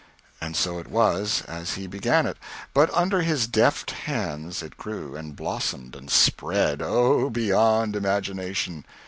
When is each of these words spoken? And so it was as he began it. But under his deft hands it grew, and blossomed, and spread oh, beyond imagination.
And 0.41 0.55
so 0.57 0.79
it 0.79 0.87
was 0.89 1.43
as 1.47 1.75
he 1.75 1.85
began 1.85 2.25
it. 2.25 2.37
But 2.73 2.91
under 2.91 3.21
his 3.21 3.45
deft 3.45 3.91
hands 3.91 4.63
it 4.63 4.75
grew, 4.75 5.15
and 5.15 5.35
blossomed, 5.35 5.95
and 5.95 6.09
spread 6.09 6.81
oh, 6.81 7.29
beyond 7.29 7.95
imagination. 7.95 8.83